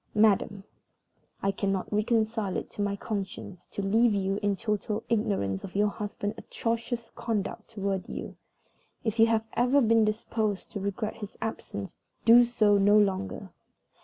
"MADAM 0.15 0.63
I 1.43 1.51
cannot 1.51 1.93
reconcile 1.93 2.57
it 2.57 2.71
to 2.71 2.81
my 2.81 2.95
conscience 2.95 3.67
to 3.67 3.83
leave 3.83 4.15
you 4.15 4.39
in 4.41 4.55
total 4.55 5.03
ignorance 5.09 5.63
of 5.63 5.75
your 5.75 5.89
husband's 5.89 6.39
atrocious 6.39 7.11
conduct 7.11 7.67
toward 7.69 8.09
you. 8.09 8.35
If 9.03 9.19
you 9.19 9.27
have 9.27 9.45
ever 9.53 9.79
been 9.79 10.03
disposed 10.03 10.71
to 10.71 10.79
regret 10.79 11.17
his 11.17 11.37
absence 11.39 11.95
do 12.25 12.43
so 12.45 12.79
no 12.79 12.97
longer. 12.97 13.51